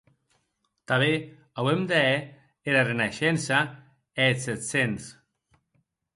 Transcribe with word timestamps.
Tanben 0.87 1.27
auem 1.59 1.83
de 1.91 1.99
hèr 2.13 2.21
era 2.71 2.81
renaishença 2.89 3.57
e 4.19 4.25
eth 4.31 4.43
sèt 4.45 4.61
cents. 4.71 5.05